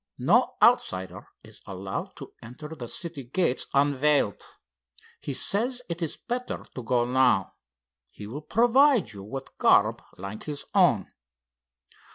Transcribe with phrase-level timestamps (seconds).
[0.17, 4.41] No outsider is allowed to enter the city gates unveiled.
[5.19, 7.53] He says it is better to go now.
[8.11, 11.11] He will provide you with a garb like his own.